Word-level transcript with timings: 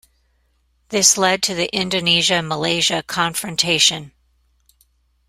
This 0.89 1.15
led 1.15 1.43
to 1.43 1.53
the 1.53 1.69
Indonesia-Malaysia 1.75 3.03
confrontation. 3.03 4.13